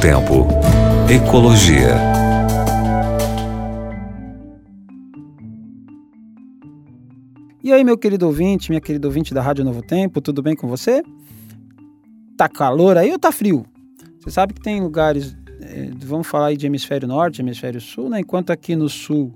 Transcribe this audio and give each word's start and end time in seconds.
Tempo. 0.00 0.46
Ecologia. 1.10 1.94
E 7.62 7.70
aí, 7.70 7.84
meu 7.84 7.98
querido 7.98 8.26
ouvinte, 8.26 8.70
minha 8.70 8.80
querida 8.80 9.06
ouvinte 9.06 9.34
da 9.34 9.42
Rádio 9.42 9.62
Novo 9.62 9.82
Tempo, 9.82 10.22
tudo 10.22 10.40
bem 10.40 10.56
com 10.56 10.66
você? 10.66 11.02
Tá 12.34 12.48
calor 12.48 12.96
aí 12.96 13.12
ou 13.12 13.18
tá 13.18 13.30
frio? 13.30 13.66
Você 14.20 14.30
sabe 14.30 14.54
que 14.54 14.62
tem 14.62 14.80
lugares, 14.80 15.36
é, 15.60 15.90
vamos 15.98 16.26
falar 16.26 16.46
aí 16.46 16.56
de 16.56 16.64
hemisfério 16.64 17.06
norte, 17.06 17.42
hemisfério 17.42 17.78
sul, 17.78 18.08
né? 18.08 18.20
Enquanto 18.20 18.50
aqui 18.50 18.74
no 18.74 18.88
sul, 18.88 19.34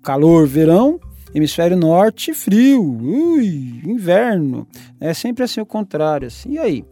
calor, 0.00 0.46
verão, 0.46 1.00
hemisfério 1.34 1.76
norte, 1.76 2.32
frio, 2.32 2.80
ui, 2.84 3.80
inverno. 3.84 4.64
É 5.00 5.12
sempre 5.12 5.42
assim 5.42 5.60
o 5.60 5.66
contrário. 5.66 6.28
Assim. 6.28 6.52
E 6.52 6.58
aí? 6.60 6.84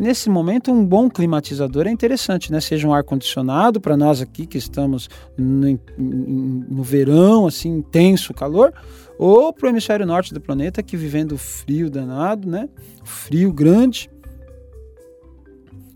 Nesse 0.00 0.30
momento, 0.30 0.72
um 0.72 0.82
bom 0.82 1.10
climatizador 1.10 1.86
é 1.86 1.90
interessante, 1.90 2.50
né? 2.50 2.58
Seja 2.58 2.88
um 2.88 2.94
ar-condicionado 2.94 3.78
para 3.78 3.98
nós 3.98 4.22
aqui 4.22 4.46
que 4.46 4.56
estamos 4.56 5.10
no, 5.36 5.78
no 5.98 6.82
verão, 6.82 7.46
assim, 7.46 7.68
intenso 7.68 8.32
calor, 8.32 8.72
ou 9.18 9.52
para 9.52 9.66
o 9.66 9.68
hemisfério 9.68 10.06
norte 10.06 10.32
do 10.32 10.40
planeta 10.40 10.82
que 10.82 10.96
vivendo 10.96 11.36
frio 11.36 11.90
danado, 11.90 12.48
né? 12.48 12.66
Frio 13.04 13.52
grande, 13.52 14.10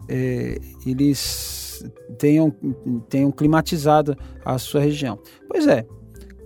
é, 0.07 0.59
eles 0.85 1.83
tenham, 2.19 2.55
tenham 3.09 3.33
climatizado 3.33 4.15
a 4.45 4.59
sua 4.59 4.83
região. 4.83 5.19
Pois 5.49 5.67
é, 5.67 5.87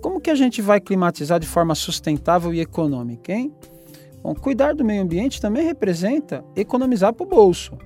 como 0.01 0.21
que 0.21 0.31
a 0.31 0.37
gente 0.37 0.63
vai 0.63 0.81
climatizar 0.81 1.41
de 1.41 1.47
forma 1.49 1.75
sustentável 1.75 2.55
e 2.55 2.61
econômica, 2.61 3.33
hein? 3.33 3.53
Bom, 4.23 4.35
cuidar 4.35 4.75
do 4.75 4.85
meio 4.85 5.03
ambiente 5.03 5.41
também 5.41 5.65
representa 5.65 6.45
economizar 6.57 7.13
para 7.13 7.25
o 7.25 7.29
bolso. 7.29 7.77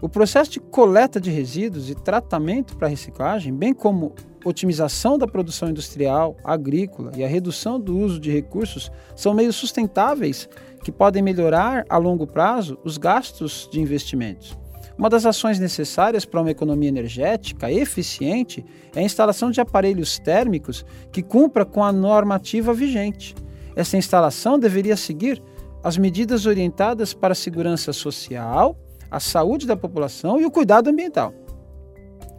O 0.00 0.08
processo 0.08 0.52
de 0.52 0.60
coleta 0.60 1.20
de 1.20 1.30
resíduos 1.30 1.90
e 1.90 1.94
tratamento 1.94 2.76
para 2.76 2.86
reciclagem, 2.86 3.52
bem 3.52 3.74
como 3.74 4.14
otimização 4.44 5.18
da 5.18 5.26
produção 5.26 5.68
industrial, 5.70 6.36
agrícola 6.44 7.10
e 7.16 7.24
a 7.24 7.28
redução 7.28 7.80
do 7.80 7.98
uso 7.98 8.20
de 8.20 8.30
recursos 8.30 8.92
são 9.16 9.34
meios 9.34 9.56
sustentáveis 9.56 10.48
que 10.84 10.92
podem 10.92 11.22
melhorar 11.22 11.84
a 11.88 11.96
longo 11.96 12.26
prazo 12.26 12.78
os 12.84 12.96
gastos 12.96 13.68
de 13.72 13.80
investimentos. 13.80 14.56
Uma 14.96 15.10
das 15.10 15.26
ações 15.26 15.58
necessárias 15.58 16.24
para 16.24 16.40
uma 16.40 16.50
economia 16.50 16.88
energética 16.88 17.70
eficiente 17.70 18.64
é 18.94 19.00
a 19.00 19.02
instalação 19.02 19.50
de 19.50 19.60
aparelhos 19.60 20.18
térmicos 20.18 20.84
que 21.12 21.22
cumpra 21.22 21.64
com 21.64 21.82
a 21.84 21.92
normativa 21.92 22.72
vigente. 22.72 23.34
Essa 23.76 23.96
instalação 23.96 24.58
deveria 24.58 24.96
seguir 24.96 25.42
as 25.82 25.96
medidas 25.96 26.46
orientadas 26.46 27.14
para 27.14 27.32
a 27.32 27.36
segurança 27.36 27.92
social, 27.92 28.76
a 29.10 29.20
saúde 29.20 29.66
da 29.66 29.76
população 29.76 30.40
e 30.40 30.44
o 30.44 30.50
cuidado 30.50 30.88
ambiental. 30.88 31.32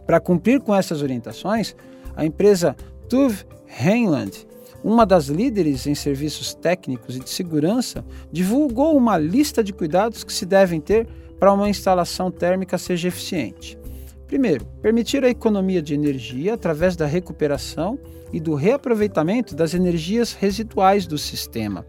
Para 0.06 0.20
cumprir 0.20 0.60
com 0.60 0.74
essas 0.74 1.02
orientações, 1.02 1.74
a 2.16 2.24
empresa 2.24 2.76
TUV 3.08 3.44
Heinland, 3.80 4.46
uma 4.82 5.04
das 5.04 5.26
líderes 5.26 5.86
em 5.86 5.94
serviços 5.94 6.54
técnicos 6.54 7.16
e 7.16 7.20
de 7.20 7.30
segurança, 7.30 8.04
divulgou 8.32 8.96
uma 8.96 9.18
lista 9.18 9.62
de 9.62 9.72
cuidados 9.72 10.24
que 10.24 10.32
se 10.32 10.46
devem 10.46 10.80
ter 10.80 11.06
para 11.38 11.52
uma 11.52 11.68
instalação 11.68 12.30
térmica 12.30 12.76
seja 12.78 13.08
eficiente. 13.08 13.78
Primeiro, 14.26 14.64
permitir 14.80 15.24
a 15.24 15.28
economia 15.28 15.82
de 15.82 15.94
energia 15.94 16.54
através 16.54 16.94
da 16.94 17.06
recuperação 17.06 17.98
e 18.32 18.38
do 18.38 18.54
reaproveitamento 18.54 19.56
das 19.56 19.74
energias 19.74 20.32
residuais 20.32 21.06
do 21.06 21.18
sistema 21.18 21.84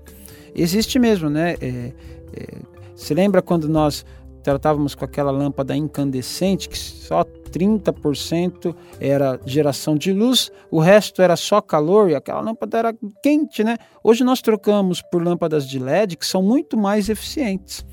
existe 0.55 0.99
mesmo, 0.99 1.29
né? 1.29 1.55
É, 1.61 1.93
é, 2.33 2.61
se 2.95 3.13
lembra 3.13 3.41
quando 3.41 3.67
nós 3.67 4.05
tratávamos 4.43 4.95
com 4.95 5.05
aquela 5.05 5.31
lâmpada 5.31 5.75
incandescente 5.75 6.67
que 6.67 6.77
só 6.77 7.23
30% 7.23 8.75
era 8.99 9.39
geração 9.45 9.95
de 9.95 10.11
luz, 10.11 10.51
o 10.69 10.79
resto 10.79 11.21
era 11.21 11.35
só 11.35 11.61
calor 11.61 12.09
e 12.09 12.15
aquela 12.15 12.41
lâmpada 12.41 12.77
era 12.77 12.95
quente, 13.21 13.63
né? 13.63 13.77
Hoje 14.03 14.23
nós 14.23 14.41
trocamos 14.41 15.01
por 15.01 15.23
lâmpadas 15.23 15.67
de 15.67 15.77
LED 15.77 16.17
que 16.17 16.25
são 16.25 16.41
muito 16.41 16.77
mais 16.77 17.09
eficientes. 17.09 17.85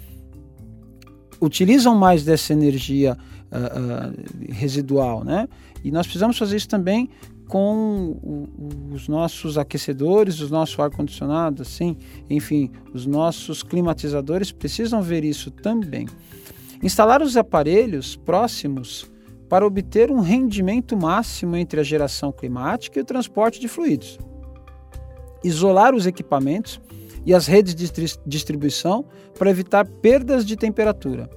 Utilizam 1.40 1.94
mais 1.94 2.24
dessa 2.24 2.52
energia 2.52 3.16
uh, 3.52 4.10
uh, 4.10 4.52
residual, 4.52 5.24
né? 5.24 5.46
E 5.84 5.90
nós 5.90 6.06
precisamos 6.06 6.36
fazer 6.38 6.56
isso 6.56 6.68
também 6.68 7.10
com 7.48 8.18
o, 8.22 8.48
os 8.94 9.08
nossos 9.08 9.58
aquecedores, 9.58 10.40
os 10.40 10.50
nossos 10.50 10.78
ar-condicionado, 10.78 11.62
assim, 11.62 11.96
enfim, 12.28 12.70
os 12.92 13.06
nossos 13.06 13.62
climatizadores 13.62 14.52
precisam 14.52 15.02
ver 15.02 15.24
isso 15.24 15.50
também. 15.50 16.06
Instalar 16.82 17.22
os 17.22 17.36
aparelhos 17.36 18.14
próximos 18.14 19.10
para 19.48 19.66
obter 19.66 20.10
um 20.10 20.20
rendimento 20.20 20.96
máximo 20.96 21.56
entre 21.56 21.80
a 21.80 21.82
geração 21.82 22.30
climática 22.30 22.98
e 22.98 23.02
o 23.02 23.04
transporte 23.04 23.58
de 23.58 23.66
fluidos. 23.66 24.18
Isolar 25.42 25.94
os 25.94 26.06
equipamentos 26.06 26.80
e 27.24 27.34
as 27.34 27.46
redes 27.46 27.74
de 27.74 27.90
distribuição 28.26 29.04
para 29.38 29.50
evitar 29.50 29.86
perdas 29.86 30.44
de 30.44 30.54
temperatura 30.54 31.28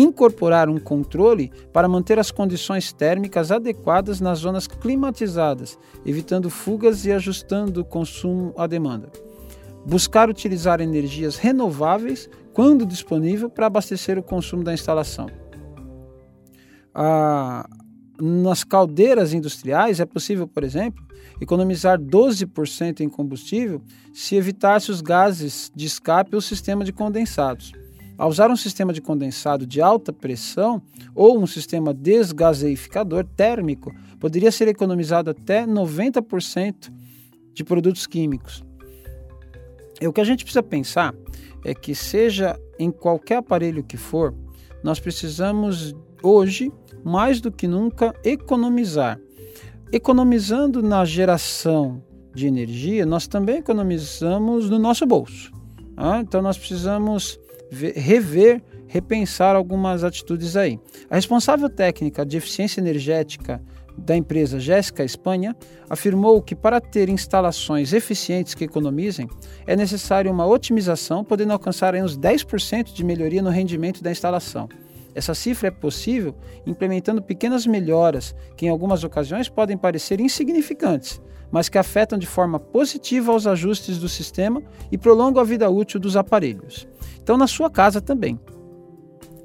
incorporar 0.00 0.68
um 0.68 0.78
controle 0.78 1.50
para 1.72 1.88
manter 1.88 2.18
as 2.18 2.30
condições 2.30 2.92
térmicas 2.92 3.50
adequadas 3.50 4.20
nas 4.20 4.40
zonas 4.40 4.66
climatizadas, 4.66 5.78
evitando 6.04 6.50
fugas 6.50 7.04
e 7.06 7.12
ajustando 7.12 7.80
o 7.80 7.84
consumo 7.84 8.52
à 8.56 8.66
demanda. 8.66 9.10
Buscar 9.86 10.28
utilizar 10.28 10.80
energias 10.80 11.36
renováveis 11.36 12.28
quando 12.52 12.84
disponível 12.84 13.48
para 13.48 13.66
abastecer 13.66 14.18
o 14.18 14.22
consumo 14.22 14.64
da 14.64 14.74
instalação. 14.74 15.28
Ah, 16.94 17.68
nas 18.20 18.64
caldeiras 18.64 19.32
industriais 19.32 20.00
é 20.00 20.06
possível, 20.06 20.48
por 20.48 20.64
exemplo, 20.64 21.04
economizar 21.40 21.98
12% 21.98 23.00
em 23.00 23.08
combustível 23.08 23.82
se 24.12 24.36
evitasse 24.36 24.90
os 24.90 25.00
gases 25.00 25.70
de 25.74 25.86
escape 25.86 26.34
ou 26.34 26.40
sistema 26.40 26.84
de 26.84 26.92
condensados. 26.92 27.72
Ao 28.18 28.28
usar 28.30 28.50
um 28.50 28.56
sistema 28.56 28.92
de 28.92 29.02
condensado 29.02 29.66
de 29.66 29.80
alta 29.80 30.12
pressão 30.12 30.80
ou 31.14 31.38
um 31.38 31.46
sistema 31.46 31.92
desgaseificador 31.92 33.24
térmico, 33.36 33.94
poderia 34.18 34.50
ser 34.50 34.68
economizado 34.68 35.30
até 35.30 35.66
90% 35.66 36.90
de 37.52 37.62
produtos 37.62 38.06
químicos. 38.06 38.64
E 40.00 40.06
o 40.06 40.12
que 40.12 40.20
a 40.20 40.24
gente 40.24 40.44
precisa 40.44 40.62
pensar 40.62 41.14
é 41.64 41.74
que, 41.74 41.94
seja 41.94 42.58
em 42.78 42.90
qualquer 42.90 43.36
aparelho 43.36 43.82
que 43.82 43.96
for, 43.96 44.34
nós 44.82 45.00
precisamos 45.00 45.94
hoje, 46.22 46.72
mais 47.04 47.40
do 47.40 47.50
que 47.50 47.66
nunca, 47.66 48.14
economizar. 48.24 49.18
Economizando 49.92 50.82
na 50.82 51.04
geração 51.04 52.02
de 52.34 52.46
energia, 52.46 53.06
nós 53.06 53.26
também 53.26 53.58
economizamos 53.58 54.68
no 54.68 54.78
nosso 54.78 55.06
bolso. 55.06 55.52
Ah, 55.96 56.20
então, 56.20 56.42
nós 56.42 56.58
precisamos 56.58 57.38
rever, 57.70 58.62
repensar 58.86 59.56
algumas 59.56 60.04
atitudes 60.04 60.56
aí. 60.56 60.78
A 61.10 61.16
responsável 61.16 61.68
técnica 61.68 62.24
de 62.24 62.36
eficiência 62.36 62.80
energética 62.80 63.62
da 63.96 64.16
empresa 64.16 64.60
Jéssica 64.60 65.04
Espanha 65.04 65.56
afirmou 65.88 66.42
que 66.42 66.54
para 66.54 66.80
ter 66.80 67.08
instalações 67.08 67.92
eficientes 67.92 68.54
que 68.54 68.64
economizem, 68.64 69.28
é 69.66 69.74
necessário 69.74 70.30
uma 70.30 70.46
otimização, 70.46 71.24
podendo 71.24 71.52
alcançar 71.52 71.94
uns 71.94 72.16
10% 72.16 72.92
de 72.92 73.04
melhoria 73.04 73.42
no 73.42 73.50
rendimento 73.50 74.02
da 74.02 74.10
instalação. 74.10 74.68
Essa 75.14 75.34
cifra 75.34 75.68
é 75.68 75.70
possível 75.70 76.34
implementando 76.66 77.22
pequenas 77.22 77.66
melhoras 77.66 78.34
que, 78.54 78.66
em 78.66 78.68
algumas 78.68 79.02
ocasiões, 79.02 79.48
podem 79.48 79.76
parecer 79.76 80.20
insignificantes, 80.20 81.22
mas 81.50 81.70
que 81.70 81.78
afetam 81.78 82.18
de 82.18 82.26
forma 82.26 82.60
positiva 82.60 83.32
os 83.32 83.46
ajustes 83.46 83.98
do 83.98 84.10
sistema 84.10 84.62
e 84.92 84.98
prolongam 84.98 85.40
a 85.40 85.44
vida 85.44 85.70
útil 85.70 85.98
dos 85.98 86.18
aparelhos. 86.18 86.86
Então, 87.26 87.36
na 87.36 87.48
sua 87.48 87.68
casa 87.68 88.00
também. 88.00 88.38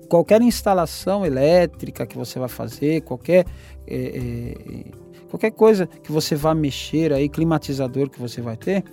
Qualquer 0.08 0.40
instalação 0.44 1.26
elétrica 1.26 2.06
que 2.06 2.16
você 2.16 2.38
vai 2.38 2.48
fazer, 2.48 3.02
qualquer, 3.02 3.44
é, 3.88 3.96
é, 3.96 4.84
qualquer 5.28 5.50
coisa 5.50 5.88
que 5.88 6.12
você 6.12 6.36
vá 6.36 6.54
mexer 6.54 7.12
aí, 7.12 7.28
climatizador 7.28 8.08
que 8.08 8.20
você 8.20 8.40
vai 8.40 8.56
ter, 8.56 8.84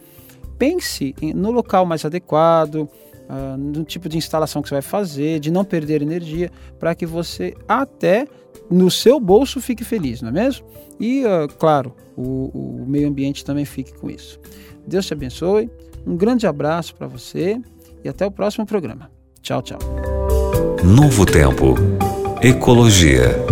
pense 0.58 1.14
no 1.34 1.50
local 1.50 1.84
mais 1.84 2.02
adequado, 2.06 2.76
uh, 2.76 3.58
no 3.58 3.84
tipo 3.84 4.08
de 4.08 4.16
instalação 4.16 4.62
que 4.62 4.70
você 4.70 4.76
vai 4.76 4.82
fazer, 4.82 5.38
de 5.38 5.50
não 5.50 5.66
perder 5.66 6.00
energia, 6.00 6.50
para 6.78 6.94
que 6.94 7.04
você 7.04 7.54
até 7.68 8.26
no 8.70 8.90
seu 8.90 9.20
bolso 9.20 9.60
fique 9.60 9.84
feliz, 9.84 10.22
não 10.22 10.30
é 10.30 10.32
mesmo? 10.32 10.66
E, 10.98 11.26
uh, 11.26 11.46
claro, 11.58 11.94
o, 12.16 12.80
o 12.82 12.86
meio 12.88 13.06
ambiente 13.06 13.44
também 13.44 13.66
fique 13.66 13.92
com 13.92 14.08
isso. 14.08 14.40
Deus 14.86 15.04
te 15.04 15.12
abençoe, 15.12 15.70
um 16.06 16.16
grande 16.16 16.46
abraço 16.46 16.94
para 16.94 17.06
você 17.06 17.60
e 18.04 18.08
até 18.08 18.26
o 18.26 18.30
próximo 18.30 18.66
programa. 18.66 19.10
Tchau, 19.40 19.62
tchau. 19.62 19.78
Novo 20.84 21.26
Tempo. 21.26 21.74
Ecologia. 22.42 23.47